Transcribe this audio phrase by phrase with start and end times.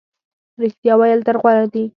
[0.61, 1.83] رښتیا ویل تل غوره وي.